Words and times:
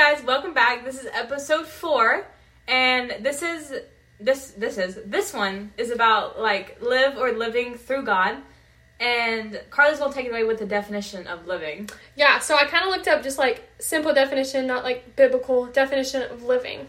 guys, 0.00 0.24
welcome 0.24 0.54
back. 0.54 0.82
This 0.82 0.98
is 0.98 1.06
episode 1.12 1.66
four, 1.66 2.26
and 2.66 3.16
this 3.20 3.42
is 3.42 3.70
this 4.18 4.52
this 4.52 4.78
is 4.78 4.98
this 5.04 5.34
one 5.34 5.72
is 5.76 5.90
about 5.90 6.40
like 6.40 6.78
live 6.80 7.18
or 7.18 7.32
living 7.32 7.74
through 7.74 8.04
God. 8.04 8.38
And 8.98 9.60
Carly's 9.68 9.98
gonna 9.98 10.14
take 10.14 10.24
it 10.24 10.30
away 10.30 10.44
with 10.44 10.58
the 10.58 10.64
definition 10.64 11.26
of 11.26 11.46
living. 11.46 11.90
Yeah, 12.16 12.38
so 12.38 12.56
I 12.56 12.64
kind 12.64 12.84
of 12.84 12.92
looked 12.92 13.08
up 13.08 13.22
just 13.22 13.36
like 13.36 13.68
simple 13.78 14.14
definition, 14.14 14.66
not 14.66 14.84
like 14.84 15.16
biblical 15.16 15.66
definition 15.66 16.22
of 16.22 16.44
living. 16.44 16.88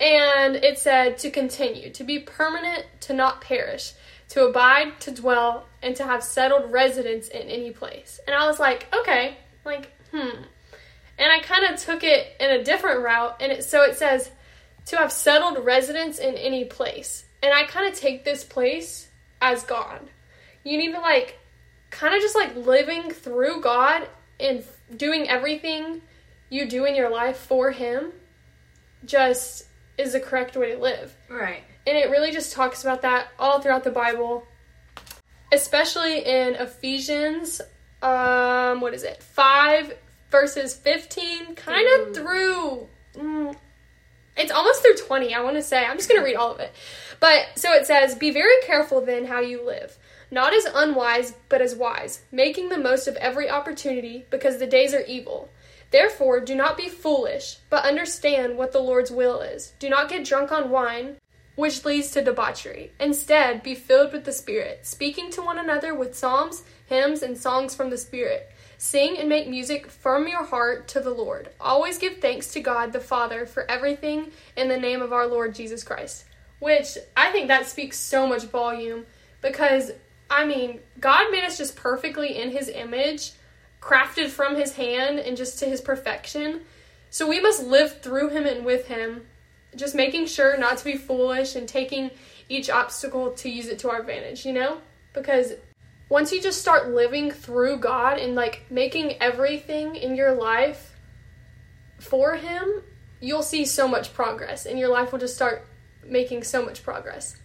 And 0.00 0.56
it 0.56 0.80
said 0.80 1.18
to 1.18 1.30
continue, 1.30 1.90
to 1.90 2.02
be 2.02 2.18
permanent, 2.18 2.86
to 3.02 3.12
not 3.12 3.40
perish, 3.40 3.92
to 4.30 4.46
abide, 4.46 4.98
to 5.02 5.12
dwell, 5.12 5.68
and 5.80 5.94
to 5.94 6.02
have 6.02 6.24
settled 6.24 6.72
residence 6.72 7.28
in 7.28 7.42
any 7.42 7.70
place. 7.70 8.18
And 8.26 8.34
I 8.34 8.48
was 8.48 8.58
like, 8.58 8.88
okay, 8.92 9.36
like, 9.64 9.92
hmm. 10.10 10.42
Kind 11.62 11.74
of 11.74 11.80
took 11.80 12.02
it 12.02 12.34
in 12.40 12.50
a 12.50 12.64
different 12.64 13.04
route, 13.04 13.36
and 13.38 13.52
it, 13.52 13.62
so 13.62 13.82
it 13.82 13.94
says 13.94 14.32
to 14.86 14.96
have 14.96 15.12
settled 15.12 15.64
residence 15.64 16.18
in 16.18 16.34
any 16.34 16.64
place. 16.64 17.24
And 17.40 17.54
I 17.54 17.62
kind 17.66 17.86
of 17.86 17.96
take 17.96 18.24
this 18.24 18.42
place 18.42 19.08
as 19.40 19.62
God. 19.62 20.00
You 20.64 20.76
need 20.76 20.90
to 20.90 20.98
like 20.98 21.38
kind 21.90 22.16
of 22.16 22.20
just 22.20 22.34
like 22.34 22.56
living 22.56 23.12
through 23.12 23.60
God 23.60 24.08
and 24.40 24.64
doing 24.96 25.28
everything 25.28 26.00
you 26.50 26.68
do 26.68 26.84
in 26.84 26.96
your 26.96 27.10
life 27.10 27.36
for 27.36 27.70
Him 27.70 28.10
just 29.04 29.66
is 29.96 30.14
the 30.14 30.20
correct 30.20 30.56
way 30.56 30.72
to 30.72 30.80
live. 30.80 31.14
Right. 31.28 31.62
And 31.86 31.96
it 31.96 32.10
really 32.10 32.32
just 32.32 32.52
talks 32.52 32.82
about 32.82 33.02
that 33.02 33.28
all 33.38 33.60
throughout 33.60 33.84
the 33.84 33.92
Bible, 33.92 34.48
especially 35.52 36.24
in 36.24 36.56
Ephesians, 36.56 37.60
um, 38.02 38.80
what 38.80 38.94
is 38.94 39.04
it, 39.04 39.22
5 39.22 39.94
verses 40.32 40.74
15, 40.74 41.54
kind 41.54 41.86
of 42.00 42.14
through, 42.14 42.88
mm, 43.14 43.54
it's 44.36 44.50
almost 44.50 44.82
through 44.82 44.96
20, 44.96 45.32
I 45.34 45.42
want 45.42 45.56
to 45.56 45.62
say. 45.62 45.84
I'm 45.84 45.96
just 45.96 46.08
going 46.08 46.20
to 46.20 46.24
read 46.24 46.36
all 46.36 46.52
of 46.52 46.58
it. 46.58 46.72
But 47.20 47.50
so 47.54 47.72
it 47.72 47.86
says, 47.86 48.16
Be 48.16 48.32
very 48.32 48.60
careful 48.64 49.00
then 49.00 49.26
how 49.26 49.38
you 49.38 49.64
live, 49.64 49.96
not 50.30 50.52
as 50.52 50.64
unwise, 50.64 51.34
but 51.48 51.60
as 51.60 51.76
wise, 51.76 52.22
making 52.32 52.70
the 52.70 52.78
most 52.78 53.06
of 53.06 53.14
every 53.16 53.48
opportunity, 53.48 54.24
because 54.30 54.58
the 54.58 54.66
days 54.66 54.94
are 54.94 55.04
evil. 55.04 55.50
Therefore, 55.92 56.40
do 56.40 56.54
not 56.54 56.78
be 56.78 56.88
foolish, 56.88 57.58
but 57.68 57.84
understand 57.84 58.56
what 58.56 58.72
the 58.72 58.80
Lord's 58.80 59.10
will 59.10 59.42
is. 59.42 59.74
Do 59.78 59.90
not 59.90 60.08
get 60.08 60.24
drunk 60.24 60.50
on 60.50 60.70
wine, 60.70 61.16
which 61.54 61.84
leads 61.84 62.10
to 62.12 62.24
debauchery. 62.24 62.92
Instead, 62.98 63.62
be 63.62 63.74
filled 63.74 64.12
with 64.12 64.24
the 64.24 64.32
Spirit, 64.32 64.86
speaking 64.86 65.30
to 65.32 65.42
one 65.42 65.58
another 65.58 65.94
with 65.94 66.16
psalms, 66.16 66.62
hymns, 66.86 67.22
and 67.22 67.36
songs 67.36 67.74
from 67.74 67.90
the 67.90 67.98
Spirit. 67.98 68.51
Sing 68.82 69.16
and 69.16 69.28
make 69.28 69.48
music 69.48 69.86
from 69.86 70.26
your 70.26 70.42
heart 70.42 70.88
to 70.88 70.98
the 70.98 71.14
Lord. 71.14 71.50
Always 71.60 71.98
give 71.98 72.18
thanks 72.18 72.52
to 72.52 72.60
God 72.60 72.92
the 72.92 72.98
Father 72.98 73.46
for 73.46 73.62
everything 73.70 74.32
in 74.56 74.66
the 74.66 74.76
name 74.76 75.00
of 75.00 75.12
our 75.12 75.28
Lord 75.28 75.54
Jesus 75.54 75.84
Christ. 75.84 76.24
Which 76.58 76.98
I 77.16 77.30
think 77.30 77.46
that 77.46 77.68
speaks 77.68 77.96
so 77.96 78.26
much 78.26 78.42
volume 78.42 79.06
because, 79.40 79.92
I 80.28 80.44
mean, 80.46 80.80
God 80.98 81.30
made 81.30 81.44
us 81.44 81.58
just 81.58 81.76
perfectly 81.76 82.36
in 82.36 82.50
His 82.50 82.68
image, 82.68 83.34
crafted 83.80 84.30
from 84.30 84.56
His 84.56 84.72
hand 84.74 85.20
and 85.20 85.36
just 85.36 85.60
to 85.60 85.66
His 85.66 85.80
perfection. 85.80 86.62
So 87.08 87.28
we 87.28 87.38
must 87.38 87.62
live 87.62 88.00
through 88.00 88.30
Him 88.30 88.46
and 88.46 88.64
with 88.64 88.88
Him, 88.88 89.26
just 89.76 89.94
making 89.94 90.26
sure 90.26 90.58
not 90.58 90.78
to 90.78 90.84
be 90.84 90.96
foolish 90.96 91.54
and 91.54 91.68
taking 91.68 92.10
each 92.48 92.68
obstacle 92.68 93.30
to 93.34 93.48
use 93.48 93.68
it 93.68 93.78
to 93.78 93.90
our 93.90 94.00
advantage, 94.00 94.44
you 94.44 94.52
know? 94.52 94.78
Because 95.12 95.52
once 96.12 96.30
you 96.30 96.42
just 96.42 96.60
start 96.60 96.90
living 96.90 97.30
through 97.30 97.78
God 97.78 98.18
and 98.18 98.34
like 98.34 98.66
making 98.68 99.12
everything 99.12 99.96
in 99.96 100.14
your 100.14 100.34
life 100.34 100.94
for 101.98 102.34
Him, 102.34 102.82
you'll 103.18 103.42
see 103.42 103.64
so 103.64 103.88
much 103.88 104.12
progress 104.12 104.66
and 104.66 104.78
your 104.78 104.90
life 104.90 105.10
will 105.10 105.18
just 105.18 105.34
start 105.34 105.66
making 106.04 106.42
so 106.42 106.62
much 106.62 106.82
progress. 106.82 107.36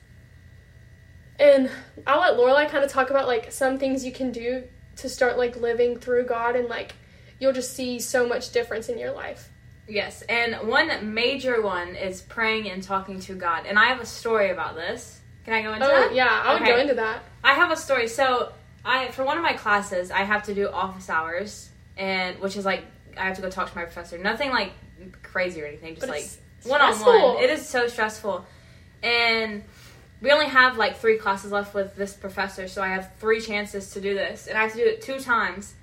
And 1.39 1.71
I'll 2.05 2.19
let 2.19 2.33
Lorelai 2.33 2.69
kind 2.69 2.83
of 2.83 2.91
talk 2.91 3.09
about 3.09 3.25
like 3.25 3.53
some 3.53 3.79
things 3.79 4.03
you 4.03 4.11
can 4.11 4.33
do 4.33 4.65
to 4.97 5.07
start 5.07 5.37
like 5.37 5.55
living 5.55 5.97
through 5.97 6.25
God 6.25 6.57
and 6.57 6.67
like 6.67 6.93
you'll 7.39 7.53
just 7.53 7.73
see 7.73 8.01
so 8.01 8.27
much 8.27 8.51
difference 8.51 8.89
in 8.89 8.97
your 8.97 9.13
life. 9.13 9.49
Yes, 9.87 10.23
and 10.23 10.67
one 10.67 11.13
major 11.13 11.61
one 11.61 11.95
is 11.95 12.21
praying 12.21 12.69
and 12.69 12.83
talking 12.83 13.21
to 13.21 13.33
God. 13.35 13.65
And 13.65 13.79
I 13.79 13.85
have 13.85 14.01
a 14.01 14.05
story 14.05 14.49
about 14.49 14.75
this. 14.75 15.21
Can 15.45 15.53
I 15.53 15.61
go 15.61 15.71
into 15.71 15.85
Oh, 15.85 15.89
that? 15.89 16.13
yeah, 16.13 16.41
I 16.43 16.51
would 16.51 16.63
Okay. 16.63 16.71
go 16.73 16.77
into 16.77 16.95
that. 16.95 17.23
I 17.41 17.53
have 17.53 17.71
a 17.71 17.77
story. 17.77 18.09
So 18.09 18.51
I 18.87 19.11
for 19.11 19.23
one 19.23 19.37
of 19.37 19.43
my 19.43 19.53
classes, 19.53 20.09
I 20.11 20.23
have 20.23 20.43
to 20.43 20.53
do 20.55 20.69
office 20.69 21.09
hours, 21.09 21.69
and 21.97 22.39
which 22.39 22.55
is 22.55 22.65
like 22.65 22.83
I 23.17 23.25
have 23.25 23.35
to 23.35 23.41
go 23.41 23.49
talk 23.49 23.69
to 23.69 23.75
my 23.77 23.83
professor. 23.83 24.17
Nothing 24.17 24.49
like 24.51 24.71
crazy 25.23 25.61
or 25.61 25.65
anything, 25.65 25.95
just 25.95 26.07
like 26.07 26.23
one 26.63 26.81
on 26.81 26.93
one. 27.35 27.43
It 27.43 27.49
is 27.49 27.67
so 27.67 27.87
stressful, 27.87 28.45
and 29.03 29.63
we 30.21 30.31
only 30.31 30.47
have 30.47 30.77
like 30.77 30.97
three 30.97 31.17
classes 31.17 31.51
left 31.51 31.73
with 31.73 31.95
this 31.95 32.13
professor, 32.13 32.67
so 32.67 32.81
I 32.81 32.87
have 32.87 33.11
three 33.19 33.41
chances 33.41 33.91
to 33.91 34.01
do 34.01 34.13
this, 34.15 34.47
and 34.47 34.57
I 34.57 34.61
have 34.63 34.71
to 34.71 34.77
do 34.77 34.85
it 34.85 35.01
two 35.01 35.19
times. 35.19 35.73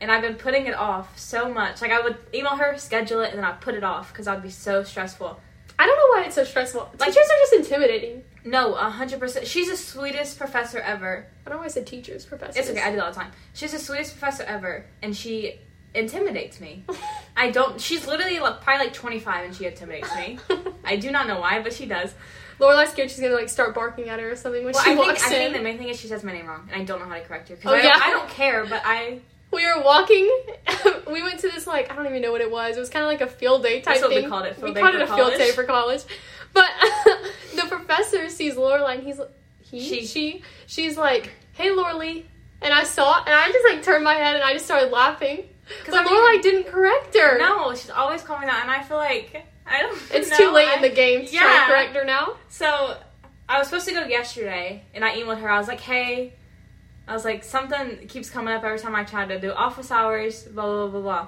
And 0.00 0.12
I've 0.12 0.22
been 0.22 0.36
putting 0.36 0.66
it 0.66 0.74
off 0.74 1.18
so 1.18 1.52
much. 1.52 1.82
Like 1.82 1.90
I 1.90 2.00
would 2.00 2.16
email 2.32 2.54
her, 2.54 2.78
schedule 2.78 3.20
it, 3.20 3.30
and 3.30 3.38
then 3.38 3.44
I'd 3.44 3.60
put 3.60 3.74
it 3.74 3.82
off 3.82 4.12
because 4.12 4.28
I'd 4.28 4.42
be 4.44 4.50
so 4.50 4.84
stressful. 4.84 5.40
I 5.76 5.86
don't 5.86 5.96
know 5.96 6.20
why 6.20 6.26
it's 6.26 6.36
so 6.36 6.44
stressful. 6.44 6.88
Like- 7.00 7.08
Teachers 7.08 7.24
are 7.28 7.38
just 7.40 7.52
intimidating. 7.54 8.22
No, 8.48 8.74
a 8.74 8.90
hundred 8.90 9.20
percent. 9.20 9.46
She's 9.46 9.68
the 9.68 9.76
sweetest 9.76 10.38
professor 10.38 10.78
ever. 10.78 11.26
I 11.44 11.48
don't 11.48 11.56
know 11.56 11.60
why 11.60 11.66
I 11.66 11.68
said 11.68 11.86
teachers, 11.86 12.24
professors. 12.24 12.56
It's 12.56 12.70
okay. 12.70 12.80
I 12.80 12.90
do 12.90 12.96
that 12.96 13.04
all 13.04 13.10
the 13.12 13.16
time. 13.20 13.32
She's 13.54 13.72
the 13.72 13.78
sweetest 13.78 14.18
professor 14.18 14.44
ever, 14.44 14.86
and 15.02 15.16
she 15.16 15.58
intimidates 15.94 16.60
me. 16.60 16.84
I 17.36 17.50
don't. 17.50 17.80
She's 17.80 18.06
literally 18.06 18.38
like, 18.38 18.60
probably 18.62 18.86
like 18.86 18.94
25, 18.94 19.44
and 19.44 19.54
she 19.54 19.66
intimidates 19.66 20.14
me. 20.16 20.38
I 20.84 20.96
do 20.96 21.10
not 21.10 21.26
know 21.26 21.40
why, 21.40 21.60
but 21.62 21.72
she 21.72 21.86
does. 21.86 22.14
Lorelai's 22.58 22.90
scared 22.90 23.10
she's 23.10 23.20
gonna 23.20 23.34
like 23.34 23.48
start 23.48 23.74
barking 23.74 24.08
at 24.08 24.18
her 24.18 24.30
or 24.32 24.36
something 24.36 24.64
when 24.64 24.72
Well, 24.74 24.82
she 24.82 24.90
I 24.90 24.94
think, 24.96 25.06
walks 25.06 25.24
I 25.24 25.28
think 25.28 25.46
in. 25.48 25.52
the 25.52 25.62
main 25.62 25.78
thing 25.78 25.88
is 25.88 26.00
she 26.00 26.08
says 26.08 26.24
my 26.24 26.32
name 26.32 26.46
wrong, 26.46 26.68
and 26.72 26.80
I 26.82 26.84
don't 26.84 26.98
know 26.98 27.06
how 27.06 27.14
to 27.14 27.20
correct 27.20 27.48
her. 27.50 27.56
Because 27.56 27.72
Oh, 27.72 27.76
I, 27.76 27.82
don't- 27.82 27.84
yeah? 27.96 28.02
I 28.04 28.10
don't 28.10 28.28
care, 28.30 28.66
but 28.66 28.82
I. 28.84 29.20
we 29.52 29.64
were 29.64 29.80
walking. 29.82 30.28
we 31.10 31.22
went 31.22 31.38
to 31.40 31.48
this 31.50 31.66
like 31.66 31.92
I 31.92 31.94
don't 31.96 32.06
even 32.06 32.20
know 32.22 32.32
what 32.32 32.40
it 32.40 32.50
was. 32.50 32.76
It 32.76 32.80
was 32.80 32.88
kind 32.90 33.04
of 33.04 33.08
like 33.10 33.20
a 33.20 33.28
field 33.32 33.62
day 33.62 33.76
type 33.80 33.84
That's 33.96 34.00
what 34.00 34.10
we 34.10 34.16
thing. 34.22 34.28
called 34.28 34.46
it, 34.46 34.56
field 34.56 34.74
we 34.74 34.80
called 34.80 34.94
it 34.94 35.02
a 35.02 35.06
field 35.06 35.34
day 35.34 35.50
for 35.52 35.64
college. 35.64 36.02
But 36.52 36.70
the 37.54 37.66
professor 37.68 38.17
sees 38.38 38.54
Lorelai 38.54 38.94
and 38.96 39.02
he's 39.02 39.20
he 39.60 39.80
She. 39.88 40.06
she 40.06 40.42
she's 40.66 40.96
like, 40.96 41.24
"Hey, 41.52 41.68
Lorelai," 41.70 42.24
and 42.62 42.72
I 42.72 42.84
saw 42.84 43.22
and 43.26 43.34
I 43.34 43.46
just 43.52 43.66
like 43.68 43.82
turned 43.82 44.04
my 44.04 44.14
head 44.14 44.34
and 44.36 44.44
I 44.44 44.52
just 44.54 44.64
started 44.64 44.90
laughing. 44.90 45.38
Because 45.68 45.94
I 45.94 46.02
mean- 46.04 46.14
Lorelai 46.14 46.42
didn't 46.42 46.66
correct 46.72 47.14
her. 47.16 47.36
No, 47.38 47.74
she's 47.74 47.90
always 47.90 48.22
calling 48.22 48.46
that, 48.46 48.60
and 48.62 48.70
I 48.70 48.82
feel 48.82 48.96
like 48.96 49.44
I 49.66 49.82
don't. 49.82 49.98
It's 50.14 50.30
know, 50.30 50.38
too 50.38 50.50
late 50.52 50.72
in 50.76 50.80
the 50.82 50.88
game 51.02 51.26
to 51.26 51.32
try 51.36 51.58
to 51.60 51.66
correct 51.70 51.94
her 51.96 52.04
now. 52.04 52.36
So 52.48 52.96
I 53.48 53.58
was 53.58 53.66
supposed 53.68 53.86
to 53.88 53.92
go 53.92 54.04
yesterday, 54.06 54.84
and 54.94 55.04
I 55.04 55.10
emailed 55.18 55.40
her. 55.40 55.50
I 55.50 55.58
was 55.58 55.68
like, 55.68 55.80
"Hey," 55.80 56.34
I 57.06 57.12
was 57.12 57.24
like, 57.26 57.44
"Something 57.44 58.06
keeps 58.08 58.30
coming 58.30 58.54
up 58.54 58.64
every 58.64 58.78
time 58.78 58.94
I 58.94 59.04
try 59.04 59.26
to 59.26 59.38
do 59.38 59.52
office 59.52 59.90
hours." 59.90 60.44
Blah 60.44 60.64
blah 60.64 60.86
blah. 60.88 61.00
blah. 61.00 61.26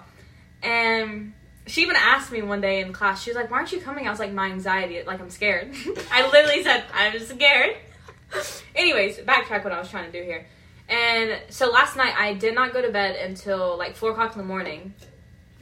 And 0.62 1.34
she 1.70 1.82
even 1.82 1.97
asked 1.97 2.31
me 2.32 2.42
one 2.42 2.60
day 2.60 2.81
in 2.81 2.92
class. 2.92 3.22
She 3.22 3.31
was 3.31 3.36
like, 3.36 3.50
"Why 3.50 3.58
aren't 3.58 3.72
you 3.72 3.81
coming?" 3.81 4.06
I 4.06 4.10
was 4.10 4.19
like, 4.19 4.32
"My 4.32 4.47
anxiety. 4.47 5.03
Like 5.06 5.20
I'm 5.20 5.31
scared." 5.31 5.72
I 6.12 6.28
literally 6.31 6.62
said, 6.62 6.84
"I'm 6.92 7.19
scared." 7.20 7.76
Anyways, 8.75 9.19
backtrack 9.19 9.64
what 9.64 9.72
I 9.72 9.78
was 9.78 9.88
trying 9.91 10.10
to 10.10 10.19
do 10.19 10.25
here. 10.25 10.47
And 10.88 11.41
so 11.50 11.70
last 11.70 11.97
night 11.97 12.14
I 12.19 12.34
did 12.34 12.54
not 12.54 12.72
go 12.72 12.82
to 12.82 12.91
bed 12.91 13.16
until 13.16 13.76
like 13.78 13.97
four 13.97 14.10
o'clock 14.10 14.32
in 14.32 14.38
the 14.38 14.47
morning. 14.47 14.94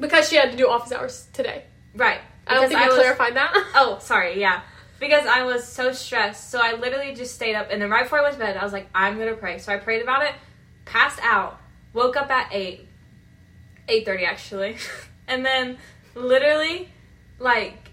Because 0.01 0.29
she 0.29 0.37
had 0.37 0.51
to 0.53 0.57
do 0.57 0.69
office 0.69 0.93
hours 0.93 1.29
today. 1.33 1.65
Right. 1.95 2.21
I 2.47 2.55
don't 2.55 2.69
think 2.69 2.81
I 2.81 2.89
was- 2.89 2.97
clarified 2.99 3.37
that. 3.37 3.53
Oh, 3.75 3.99
sorry, 4.01 4.41
yeah. 4.41 4.63
Because 5.01 5.27
I 5.27 5.43
was 5.45 5.67
so 5.67 5.93
stressed. 5.93 6.51
So 6.51 6.61
I 6.61 6.75
literally 6.75 7.15
just 7.15 7.35
stayed 7.35 7.55
up 7.55 7.69
and 7.71 7.81
then 7.83 7.91
right 7.91 8.05
before 8.05 8.21
I 8.21 8.23
went 8.23 8.35
to 8.35 8.41
bed, 8.41 8.57
I 8.57 8.65
was 8.65 8.73
like, 8.73 8.89
I'm 8.95 9.19
gonna 9.19 9.35
pray. 9.35 9.59
So 9.59 9.73
I 9.73 9.77
prayed 9.77 10.03
about 10.03 10.23
it, 10.25 10.35
passed 10.85 11.21
out, 11.23 11.61
woke 11.93 12.17
up 12.17 12.31
at 12.31 12.49
eight. 12.53 12.87
Eight 13.89 14.05
thirty 14.05 14.25
actually. 14.25 14.77
and 15.29 15.45
then 15.45 15.79
literally 16.19 16.89
like 17.39 17.91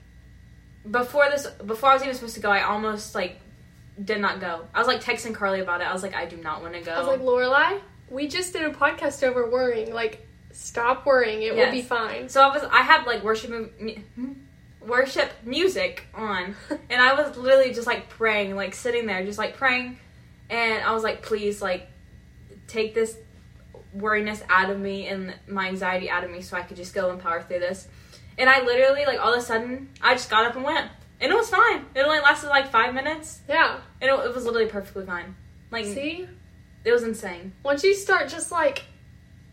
before 0.90 1.30
this 1.30 1.48
before 1.48 1.90
I 1.90 1.94
was 1.94 2.04
even 2.04 2.16
supposed 2.16 2.36
to 2.36 2.42
go, 2.42 2.50
I 2.50 2.64
almost 2.64 3.16
like 3.16 3.40
did 4.04 4.20
not 4.20 4.40
go. 4.40 4.68
I 4.74 4.80
was 4.80 4.88
like 4.88 5.04
texting 5.04 5.34
Carly 5.34 5.60
about 5.60 5.82
it. 5.82 5.88
I 5.88 5.94
was 5.94 6.04
like, 6.04 6.16
I 6.16 6.26
do 6.26 6.38
not 6.38 6.62
want 6.62 6.74
to 6.74 6.82
go. 6.82 6.92
I 6.92 7.00
was 7.00 7.08
like, 7.08 7.22
Lorelai, 7.22 7.80
we 8.10 8.28
just 8.28 8.54
did 8.54 8.64
a 8.64 8.72
podcast 8.72 9.24
over 9.24 9.50
worrying. 9.50 9.94
Like, 9.94 10.26
stop 10.52 11.06
worrying. 11.06 11.42
It 11.42 11.56
will 11.56 11.72
be 11.72 11.82
fine. 11.82 12.30
So 12.30 12.42
I 12.42 12.54
was 12.54 12.64
I 12.64 12.82
had 12.82 13.06
like 13.06 13.24
worship 13.24 13.52
mu- 13.52 13.96
hmm, 14.16 14.34
worship 14.82 15.32
music 15.44 16.08
on 16.14 16.56
and 16.90 17.02
I 17.02 17.14
was 17.14 17.38
literally 17.38 17.74
just 17.74 17.88
like 17.88 18.10
praying, 18.10 18.56
like 18.56 18.76
sitting 18.76 19.06
there 19.06 19.24
just 19.26 19.38
like 19.38 19.56
praying 19.56 19.98
and 20.50 20.84
I 20.84 20.94
was 20.94 21.04
like 21.04 21.24
please 21.24 21.62
like 21.62 21.90
take 22.68 22.94
this 22.94 23.18
worriness 23.96 24.44
out 24.50 24.70
of 24.70 24.80
me 24.80 25.08
and 25.08 25.34
my 25.48 25.68
anxiety 25.68 26.10
out 26.10 26.24
of 26.24 26.32
me 26.32 26.42
so 26.42 26.58
I 26.58 26.62
could 26.62 26.78
just 26.78 26.94
go 26.94 27.10
and 27.12 27.20
power 27.20 27.42
through 27.42 27.60
this. 27.60 27.88
And 28.38 28.50
I 28.50 28.62
literally 28.64 29.06
like 29.06 29.20
all 29.20 29.34
of 29.34 29.40
a 29.40 29.42
sudden 29.42 29.90
I 30.02 30.14
just 30.14 30.30
got 30.30 30.46
up 30.46 30.56
and 30.56 30.64
went. 30.64 30.90
And 31.22 31.32
it 31.32 31.36
was 31.36 31.50
fine. 31.50 31.86
It 31.96 32.02
only 32.02 32.20
lasted 32.20 32.50
like 32.50 32.70
5 32.70 32.94
minutes 32.94 33.40
Yeah. 33.48 33.80
and 34.02 34.10
it, 34.10 34.14
it 34.14 34.36
was 34.36 34.46
literally 34.46 34.68
perfectly 34.68 35.06
fine. 35.06 35.36
Like 35.72 35.86
See? 35.86 36.28
it 36.84 36.92
was 36.92 37.04
insane. 37.04 37.54
Once 37.64 37.84
you 37.84 37.94
start 37.96 38.28
just 38.30 38.52
like 38.52 38.84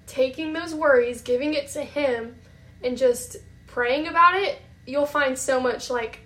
taking 0.07 0.53
those 0.53 0.75
worries, 0.75 1.23
giving 1.23 1.55
it 1.55 1.69
to 1.69 1.83
Him, 1.83 2.37
and 2.83 2.99
just 2.99 3.37
praying 3.69 4.09
about 4.09 4.35
it, 4.35 4.61
you'll 4.87 5.07
find 5.07 5.39
so 5.39 5.61
much 5.61 5.89
like 5.89 6.19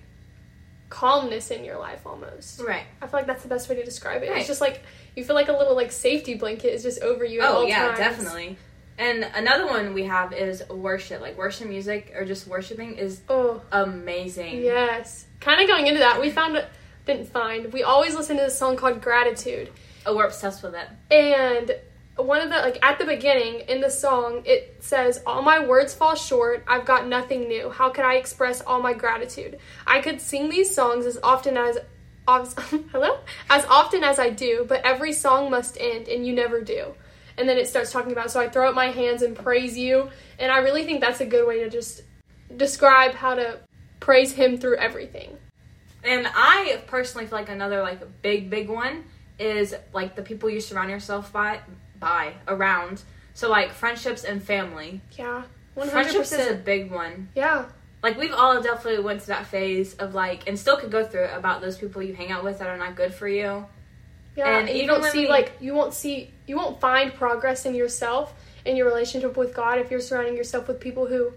calmness 0.88 1.50
in 1.50 1.64
your 1.64 1.79
life 1.79 2.00
almost. 2.06 2.61
Right. 2.61 2.85
I 3.02 3.06
feel 3.06 3.20
like 3.20 3.26
that's 3.26 3.43
the 3.43 3.49
best 3.49 3.69
way 3.69 3.75
to 3.76 3.85
describe 3.85 4.23
it. 4.23 4.31
Right. 4.31 4.38
It's 4.38 4.47
just 4.49 4.61
like 4.61 4.82
you 5.14 5.25
feel 5.25 5.35
like 5.35 5.49
a 5.49 5.52
little 5.52 5.75
like 5.76 5.93
safety 5.93 6.35
blanket 6.35 6.73
is 6.73 6.82
just 6.82 7.02
over 7.02 7.25
you 7.25 7.41
at 7.43 7.49
Oh 7.50 7.67
yeah, 7.67 7.88
times. 7.88 7.99
definitely. 7.99 8.56
And 8.98 9.25
another 9.34 9.66
one 9.66 9.93
we 9.94 10.04
have 10.04 10.32
is 10.32 10.66
worship. 10.69 11.20
Like 11.20 11.37
worship 11.37 11.69
music 11.69 12.12
or 12.16 12.25
just 12.25 12.46
worshiping 12.46 12.96
is 12.96 13.20
Oh, 13.28 13.60
amazing. 13.72 14.62
yes. 14.62 15.26
Kind 15.40 15.60
of 15.60 15.69
going 15.69 15.87
into 15.87 16.00
that, 16.00 16.20
we 16.20 16.31
found 16.31 16.64
didn't 17.04 17.28
find. 17.28 17.72
We 17.72 17.82
always 17.82 18.14
listen 18.14 18.37
to 18.37 18.43
this 18.44 18.58
song 18.58 18.76
called 18.76 19.00
Gratitude. 19.00 19.70
Oh, 20.06 20.16
we're 20.16 20.25
obsessed 20.26 20.62
with 20.62 20.75
it. 20.75 20.88
And 21.12 21.76
one 22.16 22.40
of 22.40 22.48
the 22.48 22.56
like 22.56 22.78
at 22.82 22.98
the 22.98 23.04
beginning 23.04 23.60
in 23.69 23.82
the 23.82 23.90
song 23.90 24.40
it 24.46 24.76
says 24.81 25.20
all 25.26 25.42
my 25.42 25.66
words 25.66 25.92
fall 25.92 26.14
short 26.14 26.64
i've 26.66 26.87
got 26.87 27.06
nothing 27.06 27.46
new 27.46 27.69
how 27.69 27.90
could 27.90 28.06
i 28.06 28.14
express 28.14 28.62
all 28.62 28.81
my 28.81 28.94
gratitude 28.94 29.58
i 29.87 30.00
could 30.00 30.19
sing 30.19 30.49
these 30.49 30.75
songs 30.75 31.04
as 31.04 31.19
often 31.22 31.58
as 31.58 31.76
as- 32.26 32.54
hello 32.90 33.19
as 33.50 33.66
often 33.66 34.02
as 34.02 34.19
i 34.19 34.31
do 34.31 34.64
but 34.66 34.81
every 34.82 35.12
song 35.12 35.50
must 35.50 35.76
end 35.78 36.08
and 36.08 36.26
you 36.26 36.32
never 36.32 36.62
do 36.62 36.94
and 37.38 37.49
then 37.49 37.59
it 37.59 37.69
starts 37.69 37.91
talking 37.93 38.12
about 38.12 38.31
so 38.31 38.41
i 38.41 38.49
throw 38.49 38.69
up 38.69 38.75
my 38.75 38.87
hands 38.91 39.23
and 39.23 39.37
praise 39.37 39.77
you 39.77 40.09
and 40.38 40.50
i 40.53 40.59
really 40.59 40.85
think 40.85 41.00
that's 41.00 41.21
a 41.21 41.27
good 41.27 41.47
way 41.47 41.61
to 41.61 41.69
just 41.71 42.03
describe 42.56 43.12
how 43.12 43.35
to 43.35 43.59
praise 44.00 44.33
him 44.33 44.56
through 44.59 44.77
everything 44.77 45.37
And 46.05 46.29
I 46.33 46.81
personally 46.87 47.27
feel 47.27 47.38
like 47.38 47.49
another 47.49 47.83
like 47.83 48.00
big 48.23 48.49
big 48.49 48.69
one 48.69 49.05
is 49.41 49.75
like 49.93 50.15
the 50.15 50.23
people 50.23 50.49
you 50.49 50.61
surround 50.61 50.88
yourself 50.91 51.33
by 51.33 51.61
by 51.99 52.35
around. 52.47 53.03
So 53.35 53.50
like 53.50 53.73
friendships 53.73 54.23
and 54.25 54.41
family. 54.43 55.00
yeah 55.19 55.43
Friendships 55.75 56.31
is 56.33 56.47
a 56.53 56.55
big 56.55 56.93
one. 56.93 57.29
yeah 57.35 57.65
Like 58.03 58.17
we've 58.19 58.33
all 58.33 58.62
definitely 58.62 59.03
went 59.03 59.23
to 59.23 59.27
that 59.29 59.47
phase 59.47 59.94
of 59.94 60.15
like 60.15 60.47
and 60.49 60.56
still 60.56 60.77
could 60.77 60.93
go 60.93 61.05
through 61.05 61.25
it 61.25 61.33
about 61.35 61.61
those 61.61 61.77
people 61.77 62.00
you 62.03 62.15
hang 62.15 62.31
out 62.31 62.44
with 62.44 62.61
that 62.61 62.69
are 62.69 62.79
not 62.79 62.94
good 62.94 63.12
for 63.12 63.27
you. 63.27 63.67
Yeah, 64.37 64.59
And 64.59 64.69
you 64.69 64.87
don't 64.87 65.03
see 65.05 65.21
we- 65.23 65.29
like 65.29 65.53
you 65.61 65.75
won't 65.75 65.94
see 65.94 66.31
you 66.47 66.56
won't 66.56 66.81
find 66.81 67.12
progress 67.15 67.65
in 67.67 67.75
yourself 67.75 68.35
in 68.65 68.77
your 68.77 68.87
relationship 68.87 69.37
with 69.37 69.55
God 69.55 69.79
if 69.79 69.91
you're 69.91 70.00
surrounding 70.00 70.37
yourself 70.37 70.69
with 70.69 70.79
people 70.81 71.06
who 71.06 71.33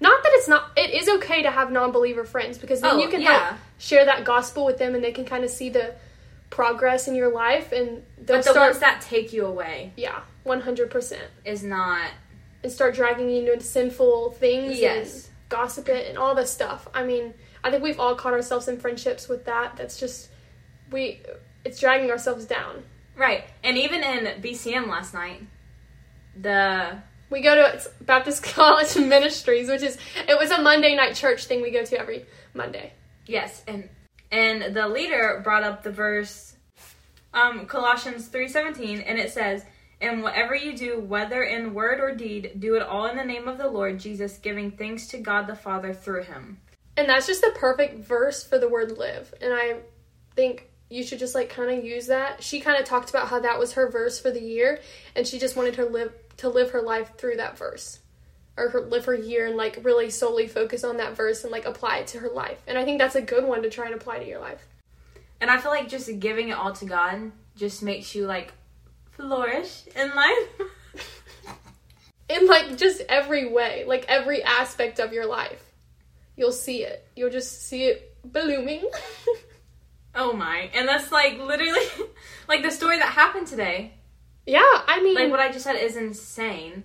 not 0.00 0.22
that 0.22 0.32
it's 0.34 0.48
not 0.48 0.70
it 0.76 0.90
is 0.90 1.08
okay 1.08 1.42
to 1.42 1.50
have 1.50 1.70
non-believer 1.72 2.24
friends 2.24 2.58
because 2.58 2.80
then 2.80 2.96
Oh, 2.96 2.98
you 2.98 3.08
can 3.08 3.20
yeah. 3.22 3.44
help 3.50 3.60
share 3.78 4.04
that 4.04 4.24
gospel 4.24 4.64
with 4.66 4.78
them 4.78 4.94
and 4.94 5.02
they 5.02 5.12
can 5.12 5.24
kind 5.24 5.44
of 5.44 5.50
see 5.50 5.70
the 5.70 5.94
progress 6.50 7.08
in 7.08 7.14
your 7.14 7.32
life 7.32 7.72
and 7.72 8.02
they'll 8.18 8.36
But 8.38 8.44
the 8.44 8.50
start 8.50 8.70
ones 8.72 8.80
that 8.80 9.00
take 9.00 9.32
you 9.32 9.46
away 9.46 9.92
yeah 9.96 10.20
100% 10.44 11.18
is 11.44 11.62
not 11.62 12.10
and 12.62 12.70
start 12.70 12.94
dragging 12.94 13.30
you 13.30 13.52
into 13.52 13.64
sinful 13.64 14.32
things 14.32 14.78
Yes. 14.78 15.14
and 15.14 15.24
gossip 15.48 15.88
it 15.88 16.08
and 16.08 16.16
all 16.18 16.34
this 16.34 16.50
stuff. 16.50 16.86
I 16.94 17.02
mean, 17.04 17.34
I 17.64 17.70
think 17.70 17.82
we've 17.82 17.98
all 18.00 18.14
caught 18.14 18.32
ourselves 18.32 18.68
in 18.68 18.78
friendships 18.78 19.28
with 19.28 19.44
that. 19.46 19.76
That's 19.76 19.98
just 19.98 20.28
we 20.90 21.20
it's 21.64 21.80
dragging 21.80 22.10
ourselves 22.10 22.44
down. 22.44 22.82
right. 23.16 23.44
And 23.62 23.78
even 23.78 24.02
in 24.02 24.42
BCM 24.42 24.88
last 24.88 25.14
night, 25.14 25.42
the 26.40 26.98
We 27.30 27.40
go 27.40 27.54
to 27.54 27.90
Baptist 28.02 28.42
College 28.54 28.96
Ministries, 28.96 29.68
which 29.68 29.82
is 29.82 29.98
it 30.28 30.38
was 30.38 30.50
a 30.50 30.60
Monday 30.62 30.94
night 30.94 31.14
church 31.14 31.46
thing 31.46 31.62
we 31.62 31.70
go 31.70 31.84
to 31.84 31.98
every 31.98 32.26
Monday. 32.54 32.92
Yes, 33.26 33.62
and 33.66 33.88
and 34.30 34.74
the 34.74 34.88
leader 34.88 35.40
brought 35.44 35.62
up 35.62 35.82
the 35.82 35.92
verse 35.92 36.56
um 37.34 37.66
Colossians 37.66 38.28
3:17 38.28 39.02
and 39.06 39.18
it 39.18 39.30
says, 39.30 39.64
"And 40.00 40.22
whatever 40.22 40.54
you 40.54 40.76
do, 40.76 41.00
whether 41.00 41.42
in 41.42 41.74
word 41.74 42.00
or 42.00 42.14
deed, 42.14 42.52
do 42.58 42.76
it 42.76 42.82
all 42.82 43.06
in 43.06 43.16
the 43.16 43.24
name 43.24 43.48
of 43.48 43.58
the 43.58 43.68
Lord 43.68 43.98
Jesus, 43.98 44.38
giving 44.38 44.70
thanks 44.70 45.06
to 45.08 45.18
God 45.18 45.46
the 45.46 45.56
Father 45.56 45.94
through 45.94 46.24
him." 46.24 46.60
And 46.96 47.08
that's 47.08 47.26
just 47.26 47.40
the 47.40 47.52
perfect 47.54 48.04
verse 48.06 48.44
for 48.44 48.58
the 48.58 48.68
word 48.68 48.98
live. 48.98 49.32
And 49.40 49.54
I 49.54 49.80
think 50.34 50.68
you 50.92 51.02
should 51.02 51.18
just 51.18 51.34
like 51.34 51.48
kind 51.48 51.76
of 51.76 51.84
use 51.84 52.08
that. 52.08 52.42
She 52.42 52.60
kind 52.60 52.78
of 52.78 52.84
talked 52.84 53.08
about 53.08 53.28
how 53.28 53.40
that 53.40 53.58
was 53.58 53.72
her 53.72 53.90
verse 53.90 54.20
for 54.20 54.30
the 54.30 54.42
year 54.42 54.78
and 55.16 55.26
she 55.26 55.38
just 55.38 55.56
wanted 55.56 55.76
her 55.76 55.86
live 55.86 56.12
to 56.36 56.48
live 56.48 56.70
her 56.72 56.82
life 56.82 57.16
through 57.16 57.36
that 57.36 57.56
verse. 57.56 57.98
Or 58.58 58.68
her, 58.68 58.82
live 58.82 59.06
her 59.06 59.14
year 59.14 59.46
and 59.46 59.56
like 59.56 59.78
really 59.82 60.10
solely 60.10 60.46
focus 60.46 60.84
on 60.84 60.98
that 60.98 61.16
verse 61.16 61.44
and 61.44 61.50
like 61.50 61.64
apply 61.64 61.98
it 61.98 62.08
to 62.08 62.18
her 62.18 62.28
life. 62.28 62.60
And 62.66 62.76
I 62.76 62.84
think 62.84 62.98
that's 62.98 63.14
a 63.14 63.22
good 63.22 63.44
one 63.44 63.62
to 63.62 63.70
try 63.70 63.86
and 63.86 63.94
apply 63.94 64.18
to 64.18 64.26
your 64.26 64.40
life. 64.40 64.66
And 65.40 65.50
I 65.50 65.58
feel 65.58 65.70
like 65.70 65.88
just 65.88 66.20
giving 66.20 66.50
it 66.50 66.52
all 66.52 66.72
to 66.72 66.84
God 66.84 67.32
just 67.56 67.82
makes 67.82 68.14
you 68.14 68.26
like 68.26 68.52
flourish 69.12 69.84
in 69.96 70.14
life. 70.14 70.48
In 72.28 72.46
like 72.46 72.78
just 72.78 73.02
every 73.10 73.52
way, 73.52 73.84
like 73.86 74.06
every 74.08 74.42
aspect 74.42 75.00
of 75.00 75.12
your 75.12 75.26
life. 75.26 75.62
You'll 76.34 76.52
see 76.52 76.82
it. 76.82 77.06
You'll 77.14 77.30
just 77.30 77.68
see 77.68 77.84
it 77.84 78.14
blooming. 78.24 78.88
oh 80.14 80.32
my. 80.32 80.70
And 80.74 80.88
that's 80.88 81.10
like 81.12 81.38
literally 81.38 81.80
like 82.48 82.62
the 82.62 82.70
story 82.70 82.98
that 82.98 83.08
happened 83.08 83.46
today. 83.46 83.94
yeah, 84.46 84.60
I 84.62 85.00
mean 85.02 85.14
Like 85.14 85.30
what 85.30 85.40
I 85.40 85.50
just 85.50 85.64
said 85.64 85.76
is 85.76 85.96
insane. 85.96 86.84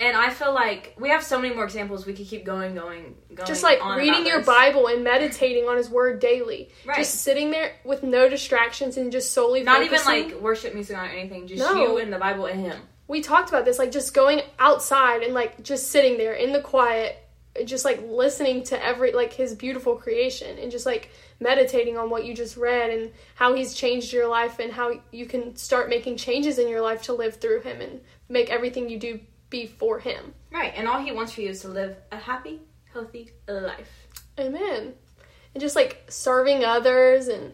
And 0.00 0.16
I 0.16 0.30
feel 0.30 0.52
like 0.52 0.96
we 0.98 1.10
have 1.10 1.22
so 1.22 1.40
many 1.40 1.54
more 1.54 1.62
examples. 1.64 2.06
We 2.06 2.12
could 2.12 2.26
keep 2.26 2.44
going, 2.44 2.74
going, 2.74 3.14
going. 3.32 3.46
just 3.46 3.62
like 3.62 3.78
reading 3.96 4.26
your 4.26 4.38
this. 4.38 4.46
Bible 4.46 4.88
and 4.88 5.04
meditating 5.04 5.68
on 5.68 5.76
his 5.76 5.88
word 5.88 6.18
daily. 6.18 6.70
Right. 6.84 6.96
Just 6.96 7.20
sitting 7.20 7.52
there 7.52 7.72
with 7.84 8.02
no 8.02 8.28
distractions 8.28 8.96
and 8.96 9.12
just 9.12 9.32
solely 9.32 9.62
Not 9.62 9.84
even 9.84 10.00
like 10.04 10.40
worship 10.40 10.74
music 10.74 10.96
or 10.96 11.04
anything. 11.04 11.46
Just 11.46 11.60
No. 11.62 11.74
you 11.80 11.98
and 11.98 12.12
the 12.12 12.18
Bible 12.18 12.46
and 12.46 12.60
Him. 12.60 12.76
we 13.06 13.20
talked 13.20 13.48
about 13.50 13.64
this 13.64 13.78
like 13.78 13.92
just 13.92 14.12
going 14.12 14.40
outside 14.58 15.22
and 15.22 15.34
like 15.34 15.62
just 15.62 15.92
sitting 15.92 16.18
there 16.18 16.32
in 16.34 16.50
the 16.52 16.60
quiet 16.60 17.16
just 17.64 17.84
like 17.84 18.02
listening 18.08 18.62
to 18.64 18.84
every 18.84 19.12
like 19.12 19.32
his 19.32 19.54
beautiful 19.54 19.96
creation 19.96 20.58
and 20.58 20.70
just 20.70 20.86
like 20.86 21.10
meditating 21.38 21.98
on 21.98 22.08
what 22.08 22.24
you 22.24 22.34
just 22.34 22.56
read 22.56 22.90
and 22.90 23.12
how 23.34 23.54
he's 23.54 23.74
changed 23.74 24.12
your 24.12 24.26
life 24.26 24.58
and 24.58 24.72
how 24.72 24.92
you 25.10 25.26
can 25.26 25.54
start 25.56 25.88
making 25.90 26.16
changes 26.16 26.58
in 26.58 26.68
your 26.68 26.80
life 26.80 27.02
to 27.02 27.12
live 27.12 27.36
through 27.36 27.60
him 27.60 27.80
and 27.80 28.00
make 28.28 28.50
everything 28.50 28.88
you 28.88 28.98
do 28.98 29.20
be 29.52 29.66
for 29.66 30.00
him. 30.00 30.34
Right. 30.50 30.72
And 30.74 30.88
all 30.88 31.00
He 31.00 31.12
wants 31.12 31.32
for 31.32 31.42
you 31.42 31.50
is 31.50 31.60
to 31.60 31.68
live 31.68 31.96
a 32.10 32.16
happy, 32.16 32.60
healthy 32.92 33.30
life. 33.46 34.08
Amen. 34.38 34.94
And 35.54 35.60
just 35.60 35.76
like 35.76 36.04
serving 36.08 36.64
others 36.64 37.28
and 37.28 37.52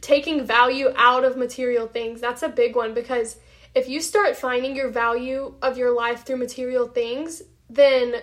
taking 0.00 0.46
value 0.46 0.92
out 0.96 1.24
of 1.24 1.36
material 1.36 1.86
things. 1.86 2.20
That's 2.20 2.42
a 2.42 2.48
big 2.48 2.74
one 2.74 2.94
because 2.94 3.36
if 3.74 3.88
you 3.88 4.00
start 4.00 4.36
finding 4.36 4.74
your 4.74 4.90
value 4.90 5.54
of 5.62 5.76
your 5.76 5.94
life 5.94 6.24
through 6.24 6.38
material 6.38 6.88
things, 6.88 7.42
then 7.70 8.22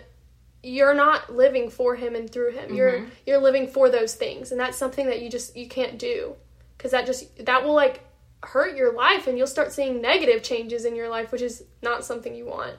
you're 0.62 0.94
not 0.94 1.34
living 1.34 1.70
for 1.70 1.96
him 1.96 2.16
and 2.16 2.30
through 2.30 2.52
him. 2.52 2.74
You're 2.74 2.92
mm-hmm. 2.92 3.10
you're 3.26 3.42
living 3.42 3.68
for 3.68 3.90
those 3.90 4.16
things. 4.16 4.52
And 4.52 4.60
that's 4.60 4.78
something 4.78 5.08
that 5.08 5.22
you 5.22 5.30
just 5.30 5.56
you 5.56 5.68
can't 5.68 5.98
do 5.98 6.36
cuz 6.78 6.92
that 6.92 7.06
just 7.06 7.46
that 7.46 7.64
will 7.64 7.74
like 7.74 8.02
hurt 8.42 8.76
your 8.76 8.94
life 8.94 9.28
and 9.28 9.38
you'll 9.38 9.48
start 9.48 9.72
seeing 9.72 10.02
negative 10.02 10.44
changes 10.44 10.86
in 10.86 10.96
your 10.96 11.10
life, 11.10 11.32
which 11.32 11.42
is 11.42 11.64
not 11.82 12.06
something 12.06 12.36
you 12.36 12.46
want. 12.46 12.76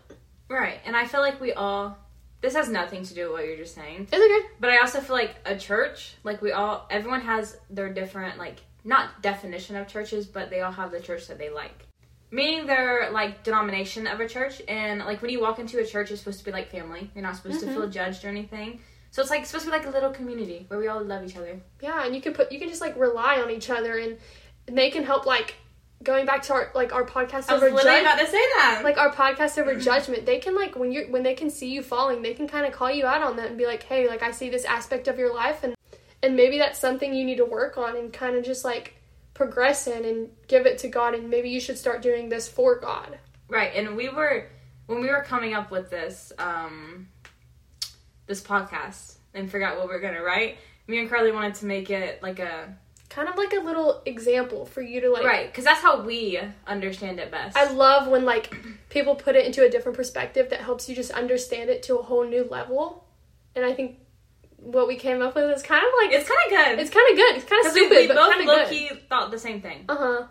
Right. 0.48 0.80
And 0.84 0.96
I 0.96 1.06
feel 1.06 1.20
like 1.20 1.40
we 1.40 1.52
all. 1.52 1.96
This 2.42 2.54
has 2.54 2.70
nothing 2.70 3.04
to 3.04 3.14
do 3.14 3.24
with 3.24 3.32
what 3.32 3.46
you're 3.46 3.58
just 3.58 3.74
saying. 3.74 4.08
It's 4.10 4.14
okay. 4.14 4.48
But 4.58 4.70
I 4.70 4.78
also 4.78 5.00
feel 5.00 5.14
like 5.14 5.36
a 5.44 5.56
church, 5.58 6.14
like 6.24 6.40
we 6.40 6.52
all, 6.52 6.86
everyone 6.88 7.20
has 7.20 7.58
their 7.68 7.92
different, 7.92 8.38
like, 8.38 8.60
not 8.82 9.20
definition 9.20 9.76
of 9.76 9.86
churches, 9.88 10.26
but 10.26 10.48
they 10.48 10.62
all 10.62 10.72
have 10.72 10.90
the 10.90 11.00
church 11.00 11.28
that 11.28 11.36
they 11.36 11.50
like. 11.50 11.86
Meaning 12.30 12.66
their, 12.66 13.10
like, 13.10 13.42
denomination 13.42 14.06
of 14.06 14.20
a 14.20 14.28
church. 14.28 14.62
And, 14.68 15.00
like, 15.00 15.20
when 15.20 15.30
you 15.30 15.40
walk 15.40 15.58
into 15.58 15.78
a 15.78 15.86
church, 15.86 16.10
it's 16.10 16.20
supposed 16.20 16.38
to 16.38 16.44
be 16.44 16.52
like 16.52 16.70
family. 16.70 17.10
You're 17.14 17.24
not 17.24 17.36
supposed 17.36 17.60
to 17.60 17.66
mm-hmm. 17.66 17.74
feel 17.74 17.88
judged 17.88 18.24
or 18.24 18.28
anything. 18.28 18.80
So 19.10 19.20
it's, 19.20 19.30
like, 19.30 19.44
supposed 19.46 19.64
to 19.64 19.70
be 19.72 19.76
like 19.76 19.86
a 19.86 19.90
little 19.90 20.10
community 20.10 20.66
where 20.68 20.78
we 20.78 20.86
all 20.86 21.02
love 21.02 21.24
each 21.24 21.36
other. 21.36 21.60
Yeah, 21.82 22.04
and 22.04 22.14
you 22.14 22.20
can 22.20 22.32
put 22.32 22.52
you 22.52 22.60
can 22.60 22.68
just 22.68 22.80
like 22.80 22.96
rely 22.96 23.40
on 23.40 23.50
each 23.50 23.68
other 23.68 23.98
and 23.98 24.18
they 24.66 24.90
can 24.90 25.04
help 25.04 25.26
like 25.26 25.56
going 26.02 26.24
back 26.24 26.42
to 26.42 26.52
our 26.54 26.70
like 26.74 26.94
our 26.94 27.04
podcast 27.04 27.50
I 27.50 27.54
was 27.54 27.62
over 27.62 27.68
about 27.68 28.18
to 28.18 28.26
say 28.26 28.32
that. 28.32 28.80
like 28.82 28.96
our 28.96 29.12
podcast 29.12 29.58
over 29.58 29.72
mm-hmm. 29.72 29.80
judgment 29.80 30.24
they 30.24 30.38
can 30.38 30.54
like 30.54 30.74
when 30.76 30.92
you 30.92 31.06
when 31.10 31.22
they 31.22 31.34
can 31.34 31.50
see 31.50 31.70
you 31.70 31.82
falling 31.82 32.22
they 32.22 32.32
can 32.32 32.48
kind 32.48 32.64
of 32.64 32.72
call 32.72 32.90
you 32.90 33.06
out 33.06 33.22
on 33.22 33.36
that 33.36 33.48
and 33.48 33.58
be 33.58 33.66
like 33.66 33.82
hey 33.82 34.08
like 34.08 34.22
i 34.22 34.30
see 34.30 34.48
this 34.48 34.64
aspect 34.64 35.08
of 35.08 35.18
your 35.18 35.34
life 35.34 35.62
and 35.62 35.74
and 36.22 36.36
maybe 36.36 36.56
that's 36.58 36.78
something 36.78 37.12
you 37.12 37.24
need 37.24 37.36
to 37.36 37.44
work 37.44 37.76
on 37.76 37.96
and 37.96 38.12
kind 38.12 38.36
of 38.36 38.44
just 38.44 38.64
like 38.64 38.94
progress 39.40 39.86
in 39.86 40.04
and 40.04 40.28
give 40.48 40.66
it 40.66 40.76
to 40.78 40.88
god 40.88 41.14
and 41.14 41.30
maybe 41.30 41.48
you 41.48 41.60
should 41.60 41.78
start 41.78 42.02
doing 42.02 42.28
this 42.28 42.48
for 42.48 42.78
god 42.78 43.18
Right, 43.50 43.72
and 43.74 43.96
we 43.96 44.08
were 44.08 44.46
when 44.86 45.00
we 45.00 45.08
were 45.08 45.22
coming 45.22 45.54
up 45.54 45.70
with 45.70 45.90
this 45.90 46.32
um 46.38 47.08
this 48.26 48.40
podcast 48.40 49.16
and 49.34 49.52
out 49.56 49.76
what 49.76 49.88
we 49.88 49.94
are 49.94 50.00
gonna 50.00 50.22
write. 50.22 50.58
Me 50.86 51.00
and 51.00 51.10
Carly 51.10 51.32
wanted 51.32 51.56
to 51.56 51.66
make 51.66 51.90
it 51.90 52.22
like 52.22 52.38
a 52.38 52.76
kind 53.08 53.28
of 53.28 53.36
like 53.36 53.52
a 53.52 53.58
little 53.58 54.02
example 54.06 54.64
for 54.64 54.82
you 54.82 55.00
to 55.00 55.10
like 55.10 55.24
right 55.24 55.46
because 55.48 55.64
that's 55.64 55.80
how 55.80 56.00
we 56.02 56.38
understand 56.66 57.18
it 57.18 57.32
best. 57.32 57.56
I 57.56 57.72
love 57.72 58.06
when 58.06 58.24
like 58.24 58.54
people 58.88 59.16
put 59.16 59.34
it 59.34 59.46
into 59.46 59.64
a 59.64 59.68
different 59.68 59.96
perspective 59.96 60.50
that 60.50 60.60
helps 60.60 60.88
you 60.88 60.94
just 60.94 61.10
understand 61.10 61.70
it 61.70 61.82
to 61.84 61.98
a 61.98 62.02
whole 62.02 62.24
new 62.24 62.44
level. 62.44 63.04
And 63.56 63.64
I 63.64 63.74
think 63.74 63.98
what 64.62 64.88
we 64.88 64.96
came 64.96 65.22
up 65.22 65.34
with 65.34 65.56
is 65.56 65.62
kind 65.62 65.82
of 65.84 65.92
like 66.02 66.12
it's 66.12 66.28
kind 66.28 66.40
of 66.46 66.50
good. 66.50 66.78
it's 66.78 66.90
kind 66.90 67.10
of 67.10 67.16
good. 67.16 67.36
It's 67.36 67.44
kind 67.44 67.66
of 67.66 67.72
because 67.72 67.74
we, 67.74 67.86
stupid, 67.86 67.96
we 67.96 68.06
but 68.08 68.16
both 68.16 68.32
kind 68.32 68.48
of 68.48 68.70
good. 68.70 69.08
thought 69.08 69.30
the 69.30 69.38
same 69.38 69.60
thing. 69.60 69.84
Uh 69.88 69.96
huh. 69.96 70.26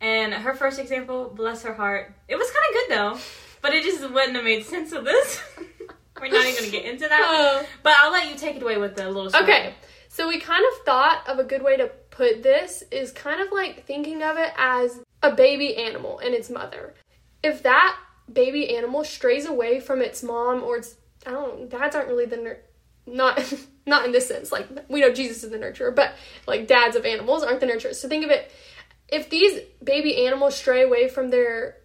And 0.00 0.34
her 0.34 0.54
first 0.54 0.78
example, 0.78 1.32
bless 1.34 1.62
her 1.62 1.72
heart, 1.72 2.14
it 2.28 2.36
was 2.36 2.48
kind 2.50 2.64
of 2.68 2.74
good 2.74 2.96
though, 2.96 3.20
but 3.62 3.72
it 3.74 3.82
just 3.82 4.02
wouldn't 4.02 4.36
have 4.36 4.44
made 4.44 4.64
sense 4.64 4.92
of 4.92 5.04
this. 5.04 5.42
We're 6.20 6.28
not 6.28 6.46
even 6.46 6.56
gonna 6.56 6.70
get 6.70 6.84
into 6.84 7.08
that. 7.08 7.22
Oh. 7.26 7.66
But 7.82 7.94
I'll 7.98 8.12
let 8.12 8.30
you 8.30 8.36
take 8.36 8.56
it 8.56 8.62
away 8.62 8.78
with 8.78 8.96
the 8.96 9.06
little 9.06 9.30
story. 9.30 9.44
Okay, 9.44 9.74
so 10.08 10.28
we 10.28 10.40
kind 10.40 10.64
of 10.72 10.84
thought 10.84 11.22
of 11.28 11.38
a 11.38 11.44
good 11.44 11.62
way 11.62 11.76
to 11.76 11.88
put 12.10 12.42
this 12.42 12.82
is 12.90 13.12
kind 13.12 13.40
of 13.40 13.52
like 13.52 13.84
thinking 13.84 14.22
of 14.22 14.38
it 14.38 14.50
as 14.56 15.00
a 15.22 15.34
baby 15.34 15.76
animal 15.76 16.18
and 16.18 16.34
its 16.34 16.48
mother. 16.48 16.94
If 17.42 17.62
that 17.64 17.98
baby 18.32 18.74
animal 18.76 19.04
strays 19.04 19.46
away 19.46 19.80
from 19.80 20.00
its 20.00 20.22
mom 20.22 20.62
or 20.62 20.78
its 20.78 20.96
I 21.26 21.32
don't 21.32 21.60
know, 21.60 21.66
dads 21.66 21.94
aren't 21.94 22.08
really 22.08 22.26
the 22.26 22.58
not 23.06 23.54
not 23.86 24.04
in 24.04 24.12
this 24.12 24.28
sense. 24.28 24.52
Like 24.52 24.68
we 24.88 25.00
know 25.00 25.12
Jesus 25.12 25.44
is 25.44 25.50
the 25.50 25.58
nurturer, 25.58 25.94
but 25.94 26.14
like 26.46 26.66
dads 26.66 26.96
of 26.96 27.04
animals 27.04 27.42
aren't 27.42 27.60
the 27.60 27.66
nurturers. 27.66 27.96
So 27.96 28.08
think 28.08 28.24
of 28.24 28.30
it 28.30 28.50
if 29.08 29.30
these 29.30 29.60
baby 29.82 30.26
animals 30.26 30.56
stray 30.56 30.82
away 30.82 31.08
from 31.08 31.30
their 31.30 31.76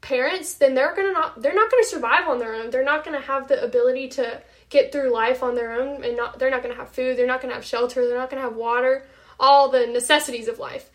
parents, 0.00 0.54
then 0.54 0.74
they're 0.74 0.94
gonna 0.94 1.12
not 1.12 1.40
they're 1.40 1.54
not 1.54 1.70
gonna 1.70 1.84
survive 1.84 2.28
on 2.28 2.38
their 2.38 2.54
own. 2.54 2.70
They're 2.70 2.84
not 2.84 3.04
gonna 3.04 3.20
have 3.20 3.48
the 3.48 3.62
ability 3.62 4.08
to 4.10 4.42
get 4.70 4.92
through 4.92 5.12
life 5.12 5.42
on 5.42 5.54
their 5.54 5.72
own 5.72 6.04
and 6.04 6.16
not 6.16 6.38
they're 6.38 6.50
not 6.50 6.62
gonna 6.62 6.74
have 6.74 6.90
food, 6.90 7.16
they're 7.16 7.26
not 7.26 7.40
gonna 7.40 7.54
have 7.54 7.64
shelter, 7.64 8.06
they're 8.06 8.18
not 8.18 8.30
gonna 8.30 8.42
have 8.42 8.56
water, 8.56 9.06
all 9.38 9.70
the 9.70 9.86
necessities 9.86 10.48
of 10.48 10.58
life. 10.58 10.90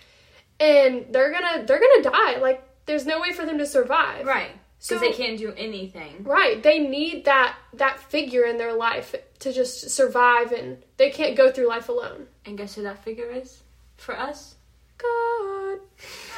And 0.59 1.05
they're 1.11 1.31
gonna 1.31 1.65
they're 1.65 1.79
gonna 1.79 2.03
die. 2.03 2.39
Like 2.39 2.63
there's 2.85 3.05
no 3.05 3.19
way 3.19 3.31
for 3.31 3.45
them 3.45 3.57
to 3.59 3.65
survive. 3.65 4.25
Right. 4.25 4.51
So- 4.79 4.98
Because 4.98 5.17
they 5.17 5.24
can't 5.24 5.38
do 5.38 5.53
anything. 5.57 6.24
Right. 6.24 6.62
They 6.63 6.79
need 6.79 7.25
that 7.25 7.57
that 7.74 8.00
figure 8.00 8.43
in 8.43 8.57
their 8.57 8.74
life 8.74 9.13
to 9.39 9.53
just 9.53 9.89
survive 9.89 10.51
and 10.53 10.83
they 10.98 11.09
can't 11.09 11.36
go 11.36 11.51
through 11.51 11.67
life 11.67 11.89
alone. 11.89 12.27
And 12.45 12.57
guess 12.57 12.75
who 12.75 12.83
that 12.83 13.03
figure 13.03 13.29
is? 13.29 13.62
For 13.98 14.17
us? 14.17 14.55
God. 14.98 15.79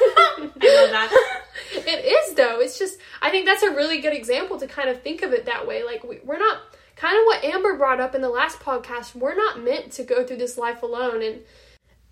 I 0.00 0.40
love 0.40 0.90
that. 0.90 1.42
it 1.72 2.04
is 2.04 2.34
though. 2.34 2.60
It's 2.60 2.78
just 2.78 2.98
I 3.20 3.30
think 3.30 3.46
that's 3.46 3.62
a 3.62 3.70
really 3.70 4.00
good 4.00 4.12
example 4.12 4.58
to 4.58 4.66
kind 4.66 4.88
of 4.88 5.02
think 5.02 5.22
of 5.22 5.32
it 5.32 5.46
that 5.46 5.66
way. 5.66 5.84
Like 5.84 6.02
we, 6.04 6.18
we're 6.24 6.38
not 6.38 6.58
kind 6.96 7.16
of 7.18 7.24
what 7.26 7.44
Amber 7.44 7.76
brought 7.76 8.00
up 8.00 8.14
in 8.14 8.20
the 8.22 8.28
last 8.28 8.58
podcast. 8.60 9.14
We're 9.14 9.36
not 9.36 9.62
meant 9.62 9.92
to 9.92 10.04
go 10.04 10.24
through 10.24 10.36
this 10.38 10.58
life 10.58 10.82
alone, 10.82 11.22
and 11.22 11.40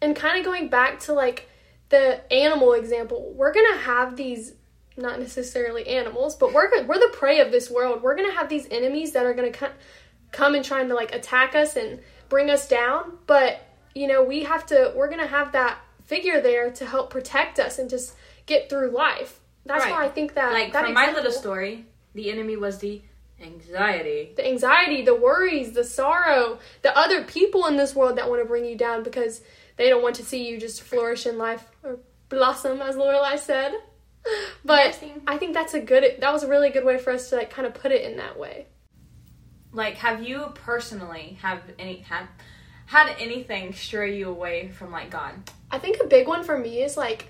and 0.01 0.17
kind 0.17 0.39
of 0.39 0.45
going 0.45 0.69
back 0.69 1.01
to 1.01 1.13
like 1.13 1.49
the 1.89 2.33
animal 2.33 2.73
example. 2.73 3.33
We're 3.35 3.53
gonna 3.53 3.79
have 3.79 4.17
these 4.17 4.55
not 5.01 5.19
necessarily 5.19 5.87
animals, 5.89 6.37
but 6.37 6.53
we're 6.53 6.71
we're 6.85 6.99
the 6.99 7.11
prey 7.13 7.41
of 7.41 7.51
this 7.51 7.71
world. 7.71 8.03
We're 8.03 8.17
gonna 8.17 8.33
have 8.35 8.49
these 8.49 8.67
enemies 8.71 9.13
that 9.13 9.25
are 9.27 9.35
gonna 9.35 9.51
come 9.53 9.73
come 10.33 10.55
and 10.55 10.65
trying 10.65 10.89
to 10.89 10.95
like 10.95 11.15
attack 11.15 11.55
us 11.55 11.77
and 11.77 12.01
bring 12.29 12.51
us 12.51 12.69
down. 12.69 13.19
But 13.27 13.61
you 13.95 14.07
know 14.07 14.23
we 14.23 14.45
have 14.45 14.67
to. 14.67 14.93
We're 14.95 15.11
gonna 15.11 15.27
have 15.27 15.53
that 15.53 15.79
figure 16.05 16.41
there 16.41 16.71
to 16.73 16.87
help 16.87 17.11
protect 17.11 17.59
us 17.59 17.79
and 17.79 17.89
just 17.91 18.15
get 18.47 18.69
through 18.69 18.91
life. 18.91 19.41
That's 19.67 19.85
Right. 19.85 19.93
why 19.93 20.05
I 20.05 20.09
think 20.09 20.35
that 20.35 20.53
Like 20.53 20.73
that 20.73 20.87
for 20.87 20.93
my 20.93 21.13
little 21.13 21.31
story, 21.33 21.87
the 22.15 22.31
enemy 22.31 22.57
was 22.57 22.79
the 22.79 23.03
anxiety. 23.41 24.33
the 24.37 24.47
anxiety, 24.47 25.03
the 25.03 25.15
worries, 25.15 25.73
the 25.73 25.85
sorrow, 25.85 26.59
the 26.83 26.97
other 26.97 27.25
people 27.25 27.67
in 27.67 27.77
this 27.77 27.95
world 27.95 28.17
that 28.17 28.29
want 28.29 28.41
to 28.43 28.47
bring 28.47 28.65
you 28.65 28.77
down 28.77 29.03
because 29.03 29.41
they 29.77 29.89
don't 29.89 30.03
want 30.03 30.17
to 30.17 30.25
see 30.25 30.47
you 30.49 30.59
just 30.59 30.83
flourish 30.83 31.27
in 31.27 31.39
life 31.39 31.65
or 31.83 31.99
blossom, 32.29 32.81
as 32.83 32.97
Lorelai 32.97 33.39
said. 33.39 33.73
But 34.65 35.03
I 35.27 35.39
think 35.39 35.55
that's 35.55 35.75
a 35.75 35.81
good. 35.81 36.05
That 36.21 36.33
was 36.33 36.43
a 36.43 36.49
really 36.49 36.71
good 36.71 36.85
way 36.85 36.99
for 36.99 37.13
us 37.13 37.31
to 37.31 37.37
like 37.37 37.51
kind 37.51 37.67
of 37.67 37.75
put 37.75 37.93
it 37.93 38.03
in 38.03 38.19
that 38.19 38.39
way. 38.39 38.67
Like, 39.73 39.95
have 39.95 40.23
you 40.23 40.53
personally 40.55 41.39
have 41.41 41.63
any 41.79 42.01
have 42.01 42.27
had 42.87 43.15
anything 43.19 43.73
stray 43.73 44.19
you 44.19 44.29
away 44.29 44.69
from 44.69 44.91
like 44.93 45.11
God? 45.11 45.35
I 45.71 45.79
think 45.79 45.99
a 46.03 46.07
big 46.07 46.29
one 46.29 46.45
for 46.45 46.59
me 46.59 46.83
is 46.83 46.97
like 46.97 47.29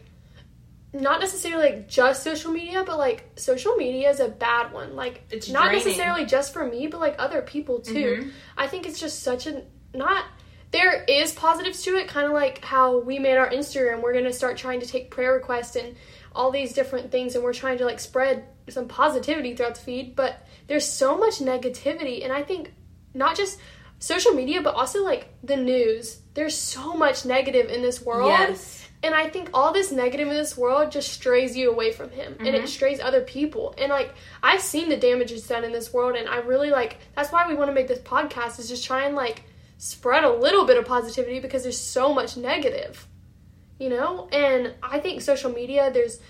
not 0.92 1.20
necessarily 1.20 1.70
like 1.70 1.88
just 1.88 2.24
social 2.24 2.50
media, 2.50 2.82
but 2.84 2.98
like 2.98 3.30
social 3.36 3.76
media 3.76 4.10
is 4.10 4.18
a 4.20 4.28
bad 4.28 4.72
one. 4.72 4.96
Like 4.96 5.22
It's 5.30 5.48
not 5.48 5.66
draining. 5.68 5.86
necessarily 5.86 6.24
just 6.26 6.52
for 6.52 6.66
me, 6.66 6.88
but 6.88 6.98
like 6.98 7.14
other 7.18 7.42
people 7.42 7.80
too. 7.80 8.22
Mhm. 8.24 8.30
I 8.56 8.66
think 8.66 8.86
it's 8.88 8.98
just 8.98 9.22
such 9.22 9.46
a 9.46 9.62
not 9.94 10.24
there 10.72 11.04
is 11.04 11.32
positives 11.32 11.82
to 11.82 11.96
it, 11.96 12.06
kind 12.08 12.26
of 12.26 12.32
like 12.32 12.64
how 12.64 12.98
we 12.98 13.18
made 13.18 13.36
our 13.36 13.50
Instagram. 13.50 14.02
We're 14.02 14.14
gonna 14.14 14.32
start 14.32 14.56
trying 14.56 14.80
to 14.80 14.86
take 14.86 15.10
prayer 15.10 15.32
requests 15.32 15.76
and 15.76 15.96
all 16.34 16.50
these 16.50 16.72
different 16.72 17.10
things, 17.10 17.34
and 17.34 17.44
we're 17.44 17.52
trying 17.52 17.78
to 17.78 17.84
like 17.84 18.00
spread 18.00 18.44
some 18.68 18.88
positivity 18.88 19.54
throughout 19.54 19.74
the 19.74 19.80
feed. 19.80 20.16
But 20.16 20.46
there's 20.66 20.86
so 20.86 21.16
much 21.16 21.38
negativity, 21.38 22.24
and 22.24 22.32
I 22.32 22.42
think 22.42 22.72
not 23.14 23.36
just 23.36 23.58
social 23.98 24.32
media, 24.32 24.60
but 24.62 24.74
also 24.74 25.04
like 25.04 25.28
the 25.42 25.56
news. 25.56 26.20
There's 26.34 26.56
so 26.56 26.94
much 26.94 27.24
negative 27.24 27.70
in 27.70 27.82
this 27.82 28.02
world. 28.02 28.30
Yes. 28.30 28.88
And 29.02 29.14
I 29.14 29.28
think 29.28 29.50
all 29.54 29.72
this 29.72 29.90
negative 29.92 30.28
in 30.28 30.34
this 30.34 30.58
world 30.58 30.92
just 30.92 31.10
strays 31.10 31.56
you 31.56 31.70
away 31.70 31.90
from 31.90 32.10
him 32.10 32.36
and 32.38 32.48
it 32.48 32.54
mm-hmm. 32.54 32.66
strays 32.66 33.00
other 33.00 33.22
people. 33.22 33.74
And 33.78 33.88
like 33.88 34.12
I've 34.42 34.60
seen 34.60 34.90
the 34.90 34.96
damage 34.96 35.32
it's 35.32 35.46
done 35.46 35.64
in 35.64 35.72
this 35.72 35.92
world 35.92 36.16
and 36.16 36.28
I 36.28 36.38
really 36.38 36.70
like 36.70 36.98
that's 37.16 37.32
why 37.32 37.48
we 37.48 37.54
want 37.54 37.70
to 37.70 37.74
make 37.74 37.88
this 37.88 38.00
podcast 38.00 38.58
is 38.58 38.68
just 38.68 38.84
try 38.84 39.04
and 39.04 39.16
like 39.16 39.44
spread 39.78 40.24
a 40.24 40.32
little 40.32 40.66
bit 40.66 40.76
of 40.76 40.84
positivity 40.84 41.40
because 41.40 41.62
there's 41.62 41.78
so 41.78 42.12
much 42.12 42.36
negative. 42.36 43.06
You 43.80 43.88
know? 43.88 44.28
And 44.30 44.74
I 44.82 45.00
think 45.00 45.22
social 45.22 45.50
media 45.50 45.90
there's 45.92 46.20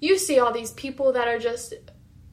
you 0.00 0.16
see 0.16 0.38
all 0.38 0.52
these 0.52 0.70
people 0.72 1.12
that 1.12 1.28
are 1.28 1.38
just 1.38 1.74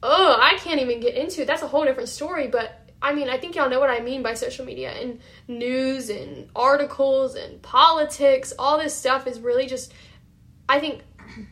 oh, 0.02 0.38
I 0.40 0.56
can't 0.58 0.80
even 0.80 1.00
get 1.00 1.14
into 1.14 1.42
it. 1.42 1.46
That's 1.46 1.62
a 1.62 1.66
whole 1.66 1.84
different 1.84 2.08
story, 2.08 2.46
but 2.46 2.90
I 3.02 3.14
mean, 3.14 3.28
I 3.28 3.38
think 3.38 3.54
y'all 3.54 3.70
know 3.70 3.80
what 3.80 3.90
I 3.90 4.00
mean 4.00 4.22
by 4.22 4.34
social 4.34 4.64
media 4.64 4.92
and 4.92 5.20
news 5.48 6.10
and 6.10 6.48
articles 6.54 7.34
and 7.34 7.60
politics. 7.62 8.52
All 8.58 8.78
this 8.78 8.94
stuff 8.94 9.26
is 9.26 9.40
really 9.40 9.66
just, 9.66 9.92
I 10.68 10.80
think 10.80 11.02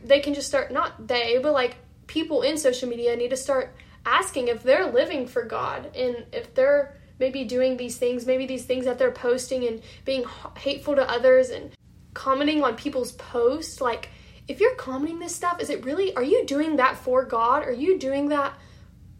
they 0.03 0.19
can 0.19 0.33
just 0.33 0.47
start, 0.47 0.71
not 0.71 1.07
they, 1.07 1.39
but 1.41 1.53
like 1.53 1.75
people 2.07 2.43
in 2.43 2.57
social 2.57 2.87
media 2.87 3.15
need 3.15 3.31
to 3.31 3.37
start 3.37 3.75
asking 4.05 4.47
if 4.47 4.63
they're 4.63 4.91
living 4.91 5.27
for 5.27 5.43
God 5.43 5.95
and 5.95 6.25
if 6.31 6.53
they're 6.53 6.95
maybe 7.19 7.43
doing 7.43 7.77
these 7.77 7.97
things, 7.97 8.25
maybe 8.25 8.45
these 8.45 8.65
things 8.65 8.85
that 8.85 8.97
they're 8.97 9.11
posting 9.11 9.67
and 9.67 9.81
being 10.05 10.23
hateful 10.57 10.95
to 10.95 11.09
others 11.09 11.49
and 11.49 11.71
commenting 12.19 12.63
on 12.63 12.75
people's 12.75 13.13
posts. 13.13 13.79
Like, 13.79 14.09
if 14.47 14.59
you're 14.59 14.75
commenting 14.75 15.19
this 15.19 15.33
stuff, 15.33 15.61
is 15.61 15.69
it 15.69 15.85
really, 15.85 16.13
are 16.15 16.23
you 16.23 16.45
doing 16.45 16.75
that 16.75 16.97
for 16.97 17.23
God? 17.23 17.63
Are 17.63 17.71
you 17.85 17.97
doing 17.97 18.29
that? 18.29 18.53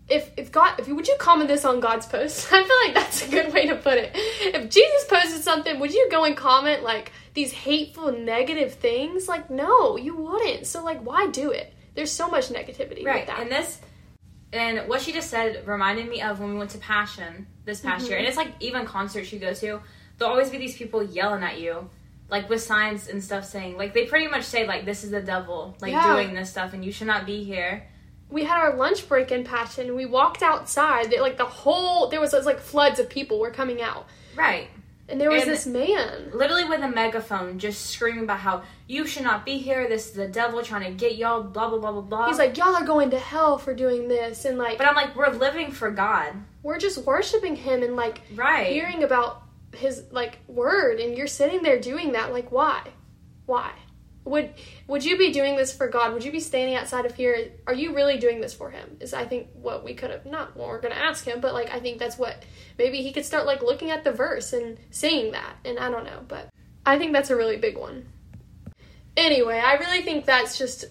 if 0.09 0.31
if 0.37 0.51
God 0.51 0.79
if 0.79 0.87
you 0.87 0.95
would 0.95 1.07
you 1.07 1.15
comment 1.19 1.49
this 1.49 1.63
on 1.65 1.79
God's 1.79 2.07
post? 2.07 2.47
I 2.51 2.63
feel 2.63 2.77
like 2.85 2.95
that's 2.95 3.27
a 3.27 3.29
good 3.29 3.53
way 3.53 3.67
to 3.67 3.75
put 3.75 3.97
it. 3.97 4.09
If 4.15 4.69
Jesus 4.71 5.05
posted 5.07 5.43
something, 5.43 5.79
would 5.79 5.93
you 5.93 6.07
go 6.09 6.23
and 6.23 6.35
comment 6.35 6.81
like 6.81 7.11
these 7.35 7.51
hateful 7.53 8.11
negative 8.11 8.73
things? 8.73 9.27
Like 9.27 9.51
no, 9.51 9.97
you 9.97 10.15
wouldn't. 10.15 10.65
So 10.65 10.83
like 10.83 10.99
why 11.05 11.27
do 11.27 11.51
it? 11.51 11.71
There's 11.93 12.11
so 12.11 12.27
much 12.27 12.49
negativity 12.49 13.05
Right. 13.05 13.29
And 13.29 13.51
this 13.51 13.79
and 14.51 14.89
what 14.89 15.01
she 15.01 15.11
just 15.11 15.29
said 15.29 15.67
reminded 15.67 16.09
me 16.09 16.23
of 16.23 16.39
when 16.39 16.49
we 16.53 16.57
went 16.57 16.71
to 16.71 16.79
Passion 16.79 17.45
this 17.65 17.81
past 17.81 18.05
Mm-hmm. 18.05 18.09
year. 18.09 18.17
And 18.17 18.27
it's 18.27 18.37
like 18.37 18.51
even 18.61 18.85
concerts 18.85 19.31
you 19.31 19.37
go 19.37 19.53
to, 19.53 19.79
there'll 20.17 20.33
always 20.33 20.49
be 20.49 20.57
these 20.57 20.75
people 20.75 21.03
yelling 21.03 21.43
at 21.43 21.59
you. 21.59 21.87
Like 22.29 22.49
with 22.49 22.61
signs 22.61 23.07
and 23.07 23.23
stuff 23.23 23.45
saying 23.45 23.77
like 23.77 23.93
they 23.93 24.05
pretty 24.05 24.27
much 24.27 24.43
say 24.43 24.67
like 24.67 24.85
this 24.85 25.03
is 25.03 25.09
the 25.11 25.21
devil 25.21 25.75
like 25.81 25.91
Yeah. 25.91 26.13
doing 26.13 26.33
this 26.35 26.49
stuff 26.51 26.73
and 26.73 26.85
you 26.85 26.91
should 26.91 27.07
not 27.07 27.25
be 27.25 27.43
here. 27.43 27.87
we 28.31 28.43
had 28.43 28.57
our 28.59 28.75
lunch 28.75 29.09
break 29.09 29.31
in 29.31 29.43
Passion. 29.43 29.95
We 29.95 30.05
walked 30.05 30.43
outside. 30.43 31.11
Like 31.19 31.37
the 31.37 31.45
whole 31.45 32.07
there 32.09 32.21
was, 32.21 32.31
was 32.33 32.45
like 32.45 32.59
floods 32.59 32.99
of 32.99 33.09
people 33.09 33.39
were 33.39 33.49
coming 33.49 33.81
out, 33.81 34.05
Right. 34.35 34.67
and 35.07 35.19
there 35.19 35.31
was 35.31 35.41
And- 35.43 35.51
this 35.51 35.65
man. 35.65 36.29
Literally 36.31 36.65
with 36.65 36.81
a 36.81 36.87
megaphone 36.87 37.57
just 37.57 37.87
screaming 37.87 38.25
about 38.25 38.41
how 38.41 38.61
you 38.85 39.07
should 39.07 39.23
not 39.23 39.43
be 39.45 39.57
here, 39.57 39.87
this 39.89 40.09
is 40.09 40.13
the 40.13 40.27
devil 40.27 40.61
trying 40.61 40.83
to 40.83 40.91
get 40.91 41.15
y'all, 41.15 41.41
blah 41.41 41.69
blah 41.69 41.79
blah 41.79 41.91
blah 41.91 42.01
blah. 42.01 42.27
He's 42.27 42.37
like, 42.37 42.55
y'all 42.55 42.75
are 42.75 42.85
going 42.85 43.09
to 43.09 43.17
hell 43.19 43.57
for 43.57 43.73
doing 43.73 44.07
this, 44.07 44.45
and 44.45 44.59
like 44.59 44.77
But 44.77 44.85
I'm 44.87 44.95
like, 44.95 45.15
we're 45.15 45.29
living 45.31 45.71
for 45.71 45.89
God. 45.89 46.33
we're 46.61 46.77
just 46.77 46.99
worshiping 47.05 47.55
him 47.55 47.81
and 47.81 47.95
like 47.95 48.21
Right. 48.35 48.67
hearing 48.67 49.01
about 49.03 49.41
his 49.73 50.03
like 50.11 50.39
word 50.47 50.99
and 50.99 51.17
you're 51.17 51.27
sitting 51.27 51.63
there 51.63 51.79
doing 51.79 52.13
that 52.13 52.31
like 52.31 52.51
why? 52.51 52.81
Why? 53.45 53.71
Would 54.25 54.53
would 54.87 55.03
you 55.03 55.17
be 55.17 55.31
doing 55.31 55.55
this 55.55 55.75
for 55.75 55.87
god? 55.87 56.13
Would 56.13 56.23
you 56.23 56.31
be 56.31 56.39
standing 56.39 56.75
outside 56.75 57.05
of 57.05 57.15
here 57.15 57.51
are 57.65 57.73
you 57.73 57.95
really 57.95 58.17
doing 58.17 58.41
this 58.41 58.53
for 58.53 58.69
him? 58.69 58.97
Is 58.99 59.13
i 59.13 59.25
think 59.25 59.47
what 59.53 59.83
we 59.83 59.93
could 59.93 60.11
have 60.11 60.25
not 60.25 60.55
what 60.55 60.67
we're 60.67 60.81
gonna 60.81 60.95
ask 60.95 61.25
him 61.25 61.39
but 61.39 61.53
like 61.53 61.73
i 61.73 61.79
think 61.79 61.99
that's 61.99 62.17
what 62.17 62.43
maybe 62.77 63.01
he 63.01 63.11
could 63.11 63.25
start 63.25 63.45
like 63.45 63.61
looking 63.61 63.89
at 63.89 64.03
the 64.03 64.11
verse 64.11 64.53
and 64.53 64.77
saying 64.91 65.31
that 65.31 65.55
and 65.65 65.79
i 65.79 65.89
don't 65.89 66.03
know 66.03 66.23
but 66.27 66.49
i 66.85 66.97
think 66.97 67.13
that's 67.13 67.29
a 67.29 67.35
really 67.35 67.57
big 67.57 67.77
one. 67.77 68.05
Anyway 69.17 69.59
i 69.59 69.75
really 69.75 70.01
think 70.01 70.25
that's 70.25 70.57
just 70.57 70.85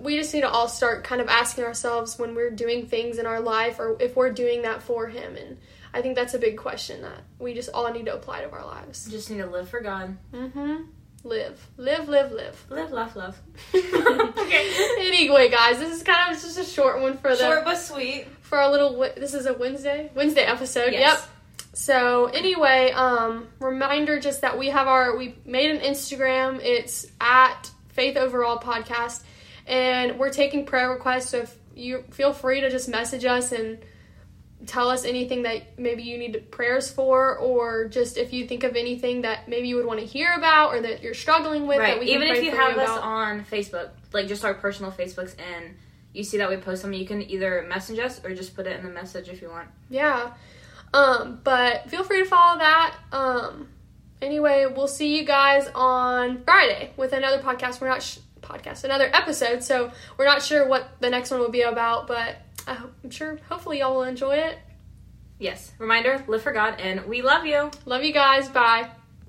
we 0.00 0.16
just 0.16 0.34
need 0.34 0.42
to 0.42 0.50
all 0.50 0.68
start 0.68 1.04
kind 1.04 1.20
of 1.20 1.28
asking 1.28 1.64
ourselves 1.64 2.18
when 2.18 2.34
we're 2.34 2.50
doing 2.50 2.86
things 2.86 3.18
in 3.18 3.26
our 3.26 3.40
life 3.40 3.78
or 3.78 3.96
if 4.00 4.16
we're 4.16 4.32
doing 4.32 4.62
that 4.62 4.82
for 4.82 5.08
him 5.08 5.36
and 5.36 5.58
i 5.94 6.00
think 6.02 6.14
that's 6.16 6.34
a 6.34 6.38
big 6.38 6.56
question 6.56 7.02
that 7.02 7.22
we 7.38 7.54
just 7.54 7.68
all 7.74 7.90
need 7.92 8.06
to 8.06 8.14
apply 8.14 8.40
to 8.42 8.50
our 8.50 8.64
lives 8.64 9.08
Just 9.10 9.30
need 9.30 9.38
to 9.38 9.46
live 9.46 9.68
for 9.68 9.80
God. 9.80 10.16
mm-hmm 10.32 10.82
live 11.24 11.60
live 11.76 12.08
live 12.08 12.30
live 12.30 12.64
Live, 12.70 12.92
laugh, 12.92 13.16
love. 13.16 13.36
Okay. 13.74 14.72
Anyway 15.00 15.48
guys 15.50 15.78
this 15.78 15.94
is 15.96 16.02
kind 16.04 16.34
of 16.34 16.40
just 16.40 16.58
a 16.58 16.64
short 16.64 17.00
one 17.00 17.18
for 17.18 17.30
the 17.30 17.36
Short 17.36 17.64
but 17.64 17.76
sweet. 17.76 18.26
for 18.40 18.56
our 18.58 18.70
little 18.70 18.96
this 19.16 19.34
is 19.34 19.46
a 19.46 19.52
wednesday 19.54 20.10
wednesday 20.14 20.42
episode 20.42 20.92
Yes. 20.92 21.20
yep 21.20 21.30
so 21.74 22.26
anyway 22.26 22.92
um 22.92 23.48
reminder 23.60 24.20
just 24.20 24.40
that 24.42 24.58
we 24.58 24.68
have 24.68 24.86
our 24.86 25.16
we 25.16 25.34
made 25.44 25.70
an 25.70 25.80
instagram 25.80 26.60
it's 26.62 27.06
at 27.20 27.70
faith 27.88 28.16
overall 28.16 28.58
podcast 28.58 29.22
and 29.66 30.18
we're 30.18 30.32
taking 30.32 30.64
prayer 30.66 30.90
requests 30.90 31.30
so 31.30 31.38
if 31.38 31.56
you 31.74 32.04
feel 32.10 32.32
free 32.32 32.60
to 32.60 32.70
just 32.70 32.88
message 32.88 33.24
us 33.24 33.52
and 33.52 33.78
tell 34.66 34.88
us 34.90 35.04
anything 35.04 35.42
that 35.42 35.78
maybe 35.78 36.02
you 36.02 36.18
need 36.18 36.50
prayers 36.50 36.90
for, 36.90 37.36
or 37.38 37.88
just 37.88 38.16
if 38.16 38.32
you 38.32 38.46
think 38.46 38.64
of 38.64 38.76
anything 38.76 39.22
that 39.22 39.48
maybe 39.48 39.68
you 39.68 39.76
would 39.76 39.86
want 39.86 40.00
to 40.00 40.06
hear 40.06 40.34
about 40.34 40.74
or 40.74 40.82
that 40.82 41.02
you're 41.02 41.14
struggling 41.14 41.66
with. 41.66 41.78
That 41.78 41.98
Right. 41.98 42.08
Even 42.08 42.28
if 42.28 42.42
you 42.42 42.50
have 42.50 42.76
us 42.76 42.88
about. 42.88 43.02
on 43.02 43.44
Facebook, 43.44 43.90
like 44.12 44.26
just 44.26 44.44
our 44.44 44.54
personal 44.54 44.90
Facebooks, 44.90 45.34
and 45.38 45.76
you 46.12 46.24
see 46.24 46.38
that 46.38 46.48
we 46.48 46.56
post 46.56 46.82
them, 46.82 46.92
you 46.92 47.06
can 47.06 47.22
either 47.22 47.64
message 47.68 47.98
us 47.98 48.20
or 48.24 48.34
just 48.34 48.54
put 48.56 48.66
it 48.66 48.76
in 48.78 48.84
the 48.84 48.92
message 48.92 49.28
if 49.28 49.40
you 49.40 49.48
want. 49.48 49.68
Yeah. 49.90 50.32
Um, 50.92 51.40
but 51.44 51.88
feel 51.90 52.02
free 52.02 52.22
to 52.22 52.28
follow 52.28 52.58
that. 52.58 52.96
Um, 53.12 53.68
anyway, 54.22 54.66
we'll 54.74 54.88
see 54.88 55.16
you 55.18 55.24
guys 55.24 55.68
on 55.74 56.42
Friday 56.44 56.92
with 56.96 57.12
another 57.12 57.40
podcast. 57.42 57.80
We're 57.80 57.88
not 57.88 58.02
sh- 58.02 58.18
podcast, 58.40 58.84
another 58.84 59.10
episode. 59.12 59.62
So 59.62 59.92
we're 60.16 60.24
not 60.24 60.42
sure 60.42 60.66
what 60.66 60.88
the 61.00 61.10
next 61.10 61.30
one 61.30 61.40
will 61.40 61.50
be 61.50 61.60
about, 61.62 62.06
but 62.06 62.36
hope, 62.74 62.94
I'm 63.04 63.10
sure 63.10 63.38
hopefully 63.48 63.80
y'all 63.80 63.94
will 63.94 64.02
enjoy 64.02 64.36
it. 64.36 64.58
Yes. 65.38 65.72
Reminder: 65.78 66.24
live 66.26 66.42
for 66.42 66.52
God, 66.52 66.80
and 66.80 67.04
we 67.06 67.22
love 67.22 67.46
you. 67.46 67.70
Love 67.86 68.02
you 68.02 68.12
guys. 68.12 68.48
Bye. 68.48 68.90